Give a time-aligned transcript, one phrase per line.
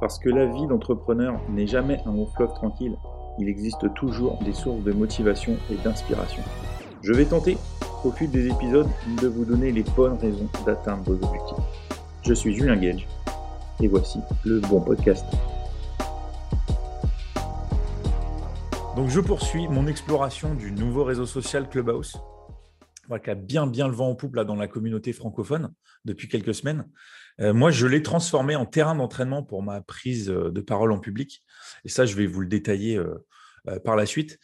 [0.00, 2.96] Parce que la vie d'entrepreneur n'est jamais un long fleuve tranquille,
[3.38, 6.42] il existe toujours des sources de motivation et d'inspiration.
[7.02, 7.58] Je vais tenter,
[8.04, 8.88] au fil des épisodes,
[9.20, 11.58] de vous donner les bonnes raisons d'atteindre vos objectifs.
[12.22, 13.08] Je suis Julien Gage,
[13.80, 15.24] et voici le bon podcast.
[18.96, 22.20] Donc je poursuis mon exploration du nouveau réseau social Clubhouse,
[23.18, 25.72] qui a bien bien le vent en poupe là, dans la communauté francophone
[26.04, 26.86] depuis quelques semaines.
[27.40, 30.98] Euh, moi, je l'ai transformé en terrain d'entraînement pour ma prise euh, de parole en
[30.98, 31.42] public.
[31.84, 34.38] Et ça, je vais vous le détailler euh, par la suite.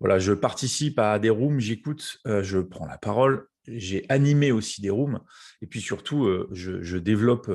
[0.00, 3.48] Voilà, je participe à des rooms, j'écoute, je prends la parole.
[3.66, 5.20] J'ai animé aussi des rooms.
[5.60, 7.50] Et puis surtout, je, développe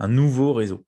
[0.00, 0.84] un nouveau réseau.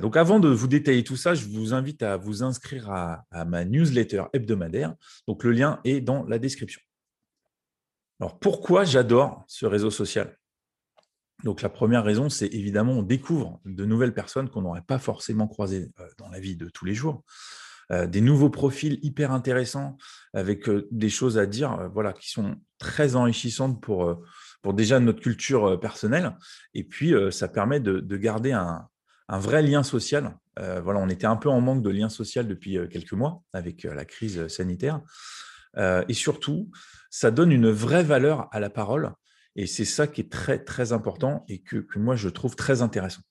[0.00, 3.44] donc avant de vous détailler tout ça, je vous invite à vous inscrire à, à
[3.44, 4.94] ma newsletter hebdomadaire.
[5.26, 6.80] Donc le lien est dans la description.
[8.20, 10.36] Alors pourquoi j'adore ce réseau social?
[11.44, 15.48] Donc la première raison, c'est évidemment on découvre de nouvelles personnes qu'on n'aurait pas forcément
[15.48, 17.24] croisées euh, dans la vie de tous les jours,
[17.90, 19.96] euh, des nouveaux profils hyper intéressants
[20.34, 24.22] avec euh, des choses à dire, voilà, qui sont très enrichissantes pour,
[24.60, 26.36] pour déjà notre culture personnelle.
[26.74, 28.86] Et puis ça permet de, garder un,
[29.28, 30.36] vrai lien social.
[30.56, 34.04] voilà, on était un peu en manque de lien social depuis quelques mois avec la
[34.04, 35.02] crise sanitaire.
[35.76, 36.70] Et surtout,
[37.10, 39.12] ça donne une vraie valeur à la parole
[39.56, 43.22] et c'est ça qui est très, très important et que, moi, je trouve très intéressant.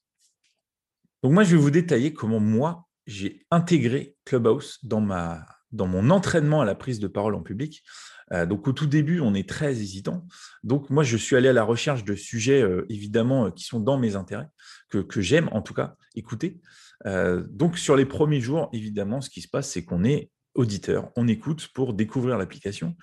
[1.24, 6.10] Donc moi, je vais vous détailler comment moi, j'ai intégré Clubhouse dans, ma, dans mon
[6.10, 7.84] entraînement à la prise de parole en public.
[8.32, 10.28] Euh, donc au tout début, on est très hésitant.
[10.64, 13.80] Donc moi, je suis allé à la recherche de sujets, euh, évidemment, euh, qui sont
[13.80, 14.48] dans mes intérêts,
[14.90, 16.60] que, que j'aime en tout cas écouter.
[17.06, 21.28] donc sur les premiers jours, évidemment, ce qui se passe, c'est qu'on est auditeur, on
[21.28, 22.96] écoute pour découvrir l'application.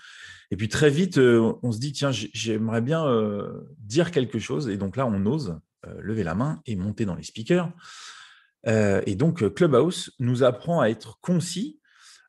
[0.50, 4.68] Et puis très vite, euh, on se dit, tiens, j'aimerais bien euh, dire quelque chose.
[4.68, 7.70] Et donc là, on ose euh, lever la main et monter dans les speakers.
[8.64, 11.80] et donc, Clubhouse nous apprend à être concis,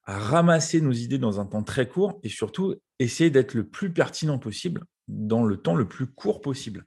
[0.05, 3.91] à ramasser nos idées dans un temps très court et surtout essayer d'être le plus
[3.91, 6.85] pertinent possible dans le temps le plus court possible.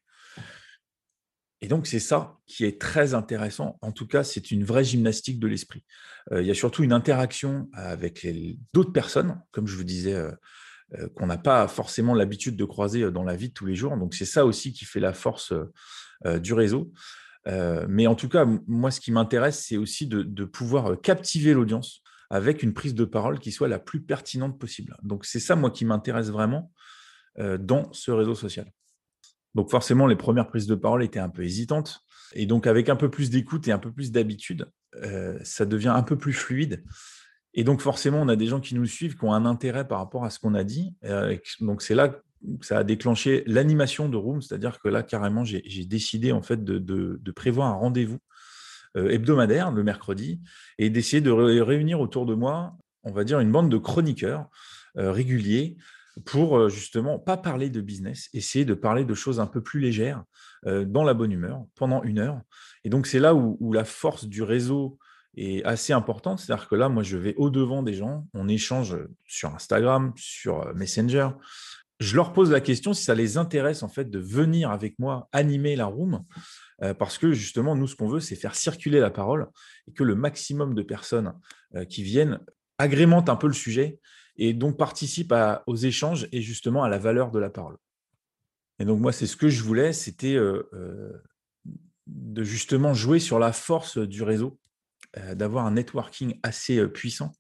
[1.63, 3.79] Et donc, c'est ça qui est très intéressant.
[3.83, 5.85] En tout cas, c'est une vraie gymnastique de l'esprit.
[6.33, 8.27] il y a surtout une interaction avec
[8.73, 10.19] d'autres personnes, comme je vous disais,
[11.17, 13.97] qu'on n'a pas forcément l'habitude de croiser dans la vie de tous les jours.
[13.97, 15.53] Donc, c'est ça aussi qui fait la force
[16.25, 16.93] du réseau.
[17.47, 22.63] mais en tout cas, moi, ce qui m'intéresse, c'est aussi de, pouvoir captiver l'audience avec
[22.63, 24.97] une prise de parole qui soit la plus pertinente possible.
[25.03, 26.73] Donc, c'est ça, moi, qui m'intéresse vraiment
[27.37, 28.73] dans ce réseau social.
[29.55, 32.05] Donc forcément, les premières prises de parole étaient un peu hésitantes.
[32.35, 34.71] Et donc avec un peu plus d'écoute et un peu plus d'habitude,
[35.03, 36.85] euh, ça devient un peu plus fluide.
[37.55, 39.99] Et donc forcément, on a des gens qui nous suivent, qui ont un intérêt par
[39.99, 40.95] rapport à ce qu'on a dit.
[41.05, 42.21] Euh, donc c'est là que
[42.61, 47.31] ça a déclenché l'animation de Room, c'est-à-dire que là, carrément, j'ai décidé en fait de,
[47.33, 48.19] prévoir un rendez-vous
[48.97, 50.41] euh, hebdomadaire le mercredi
[50.79, 54.49] et d'essayer de réunir autour de moi, on va dire, une bande de chroniqueurs
[54.95, 55.77] réguliers
[56.25, 60.25] pour justement pas parler de business, essayer de parler de choses un peu plus légères,
[60.67, 62.41] dans la bonne humeur, pendant une heure.
[62.85, 64.99] Et donc, c'est là où, la force du réseau
[65.37, 66.41] est assez importante.
[66.41, 71.29] C'est-à-dire que là, moi, je vais au-devant des gens, on échange sur Instagram, sur Messenger.
[71.99, 75.29] Je leur pose la question si ça les intéresse en fait de venir avec moi
[75.33, 76.25] animer la room,
[76.99, 79.49] parce que justement, nous, ce qu'on veut, c'est faire circuler la parole
[79.87, 81.35] et que le maximum de personnes
[81.89, 82.41] qui viennent
[82.79, 83.99] agrémentent un peu le sujet
[84.41, 85.35] et donc participe
[85.67, 87.77] aux échanges et justement à la valeur de la parole.
[88.79, 91.13] Et donc moi, c'est ce que je voulais, c'était euh, euh,
[92.07, 94.59] de justement jouer sur la force du réseau,
[95.19, 97.33] euh, d'avoir un networking assez puissant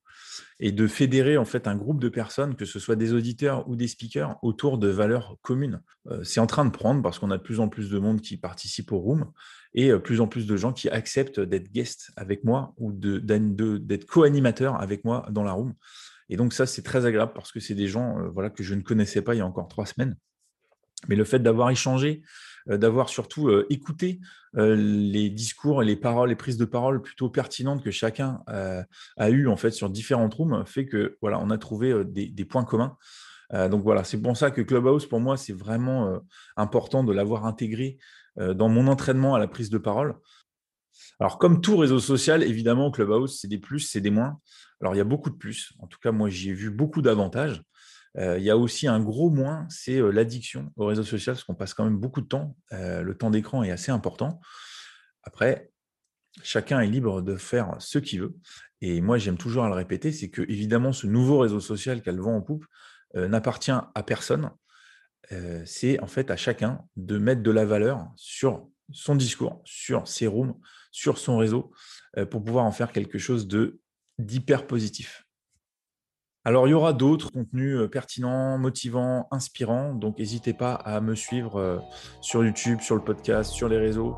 [0.60, 3.76] et de fédérer en fait un groupe de personnes, que ce soit des auditeurs ou
[3.76, 5.80] des speakers, autour de valeurs communes.
[6.22, 8.36] c'est en train de prendre parce qu'on a de plus en plus de monde qui
[8.36, 9.32] participe au room
[9.72, 14.80] et plus en plus de gens qui acceptent d'être guest avec moi ou d'être co-animateurs
[14.80, 15.74] avec moi dans la room.
[16.30, 18.74] Et donc ça, c'est très agréable parce que c'est des gens euh, voilà, que je
[18.74, 20.16] ne connaissais pas il y a encore trois semaines.
[21.08, 22.22] Mais le fait d'avoir échangé,
[22.68, 24.20] euh, d'avoir surtout euh, écouté
[24.54, 29.56] les discours, les paroles, les prises de parole plutôt pertinentes que chacun a eu en
[29.56, 32.96] fait sur différentes rooms, fait que voilà, on a trouvé des, points communs.
[33.52, 36.20] donc voilà, c'est pour ça que Clubhouse, pour moi, c'est vraiment
[36.56, 37.98] important de l'avoir intégré
[38.36, 40.16] dans mon entraînement à la prise de parole.
[41.18, 44.40] Alors, comme tout réseau social, évidemment, Clubhouse, c'est des plus, c'est des moins.
[44.80, 45.72] Alors, il y a beaucoup de plus.
[45.78, 47.62] En tout cas, moi, j'y ai vu beaucoup d'avantages.
[48.18, 51.44] Euh, il y a aussi un gros moins, c'est euh, l'addiction au réseau social, parce
[51.44, 52.56] qu'on passe quand même beaucoup de temps.
[52.72, 54.40] Euh, le temps d'écran est assez important.
[55.22, 55.70] Après,
[56.42, 58.34] chacun est libre de faire ce qu'il veut.
[58.80, 62.18] Et moi, j'aime toujours à le répéter, c'est que évidemment, ce nouveau réseau social qu'elle
[62.18, 62.64] vend en poupe
[63.14, 64.50] n'appartient à personne.
[65.66, 70.26] c'est en fait à chacun de mettre de la valeur sur son discours, sur ses
[70.26, 70.54] rooms,
[70.90, 71.72] sur son réseau
[72.30, 73.80] pour pouvoir en faire quelque chose de
[74.18, 75.24] d'hyper positif.
[76.44, 79.94] Alors, il y aura d'autres contenus pertinents, motivants, inspirants.
[79.94, 81.82] Donc, n'hésitez pas à me suivre
[82.20, 84.16] sur YouTube, sur le podcast, sur les réseaux.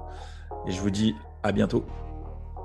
[0.66, 1.84] Et je vous dis à bientôt.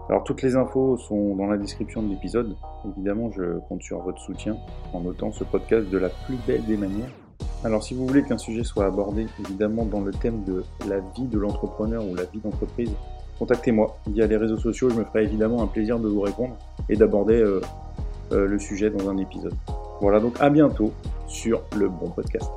[0.10, 2.56] Alors, toutes les infos sont dans la description de l'épisode.
[2.86, 4.58] Évidemment, je compte sur votre soutien
[4.94, 7.12] en notant ce podcast de la plus belle des manières.
[7.68, 11.26] Alors, si vous voulez qu'un sujet soit abordé, évidemment, dans le thème de la vie
[11.26, 12.92] de l'entrepreneur ou la vie d'entreprise,
[13.40, 14.90] contactez-moi via les réseaux sociaux.
[14.90, 16.56] Je me ferai évidemment un plaisir de vous répondre
[16.88, 17.60] et d'aborder euh,
[18.32, 19.54] le sujet dans un épisode.
[20.00, 20.94] Voilà donc à bientôt
[21.28, 22.50] sur le bon podcast.